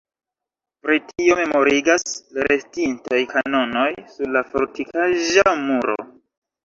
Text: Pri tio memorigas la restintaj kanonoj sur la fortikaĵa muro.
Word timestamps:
Pri 0.85 0.95
tio 1.09 1.35
memorigas 1.39 2.07
la 2.37 2.47
restintaj 2.51 3.21
kanonoj 3.37 3.87
sur 4.15 4.33
la 4.39 4.43
fortikaĵa 4.55 5.47
muro. 5.65 5.99